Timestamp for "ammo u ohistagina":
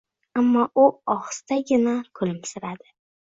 0.39-1.95